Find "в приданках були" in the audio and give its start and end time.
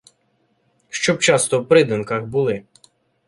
1.61-2.63